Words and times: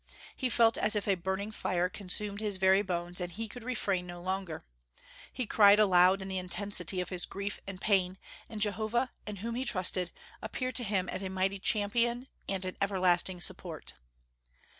He 0.35 0.49
felt 0.49 0.79
as 0.79 0.95
if 0.95 1.07
a 1.07 1.13
burning 1.13 1.51
fire 1.51 1.87
consumed 1.87 2.39
his 2.41 2.57
very 2.57 2.81
bones, 2.81 3.21
and 3.21 3.31
he 3.31 3.47
could 3.47 3.63
refrain 3.63 4.07
no 4.07 4.19
longer. 4.19 4.63
He 5.31 5.45
cried 5.45 5.77
aloud 5.79 6.23
in 6.23 6.27
the 6.27 6.39
intensity 6.39 7.01
of 7.01 7.09
his 7.09 7.27
grief 7.27 7.59
and 7.67 7.79
pain, 7.79 8.17
and 8.49 8.59
Jehovah, 8.61 9.11
in 9.27 9.35
whom 9.35 9.53
he 9.53 9.63
trusted, 9.63 10.09
appeared 10.41 10.73
to 10.77 10.83
him 10.83 11.07
as 11.07 11.21
a 11.21 11.29
mighty 11.29 11.59
champion 11.59 12.27
and 12.49 12.65
an 12.65 12.77
everlasting 12.81 13.39
support. 13.39 13.93